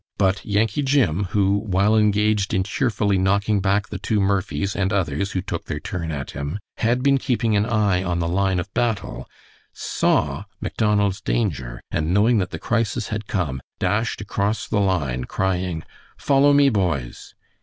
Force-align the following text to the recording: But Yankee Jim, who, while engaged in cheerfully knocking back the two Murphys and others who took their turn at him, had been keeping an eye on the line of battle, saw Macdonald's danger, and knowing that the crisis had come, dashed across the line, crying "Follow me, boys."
But 0.17 0.43
Yankee 0.43 0.81
Jim, 0.81 1.25
who, 1.25 1.59
while 1.59 1.95
engaged 1.95 2.55
in 2.55 2.63
cheerfully 2.63 3.19
knocking 3.19 3.59
back 3.61 3.89
the 3.89 3.99
two 3.99 4.19
Murphys 4.19 4.75
and 4.75 4.91
others 4.91 5.33
who 5.33 5.43
took 5.43 5.65
their 5.65 5.79
turn 5.79 6.09
at 6.09 6.31
him, 6.31 6.57
had 6.77 7.03
been 7.03 7.19
keeping 7.19 7.55
an 7.55 7.67
eye 7.67 8.01
on 8.03 8.17
the 8.17 8.27
line 8.27 8.59
of 8.59 8.73
battle, 8.73 9.29
saw 9.73 10.45
Macdonald's 10.59 11.21
danger, 11.21 11.79
and 11.91 12.11
knowing 12.15 12.39
that 12.39 12.49
the 12.49 12.57
crisis 12.57 13.09
had 13.09 13.27
come, 13.27 13.61
dashed 13.77 14.21
across 14.21 14.67
the 14.67 14.79
line, 14.79 15.25
crying 15.25 15.83
"Follow 16.17 16.51
me, 16.51 16.69
boys." 16.69 17.35